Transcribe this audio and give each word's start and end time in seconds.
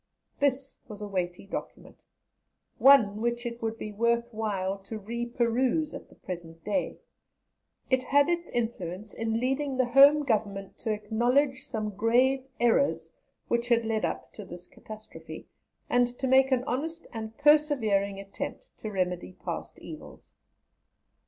This 0.39 0.79
was 0.87 0.99
a 0.99 1.07
weighty 1.07 1.45
document, 1.45 2.01
one 2.79 3.21
which 3.21 3.45
it 3.45 3.61
would 3.61 3.77
be 3.77 3.91
worth 3.91 4.33
while 4.33 4.79
to 4.79 4.97
re 4.97 5.27
peruse 5.27 5.93
at 5.93 6.09
the 6.09 6.15
present 6.15 6.63
day; 6.65 6.97
it 7.87 8.01
had 8.01 8.27
its 8.27 8.49
influence 8.49 9.13
in 9.13 9.39
leading 9.39 9.77
the 9.77 9.85
Home 9.89 10.23
Government 10.23 10.75
to 10.79 10.91
acknowledge 10.91 11.61
some 11.63 11.91
grave 11.91 12.43
errors 12.59 13.11
which 13.47 13.67
had 13.69 13.85
led 13.85 14.03
up 14.03 14.33
to 14.33 14.43
this 14.43 14.65
catastrophe, 14.65 15.45
and 15.87 16.07
to 16.17 16.25
make 16.25 16.51
an 16.51 16.63
honest 16.63 17.05
and 17.13 17.37
persevering 17.37 18.19
attempt 18.19 18.75
to 18.79 18.89
remedy 18.91 19.33
past 19.45 19.77
evils. 19.77 20.33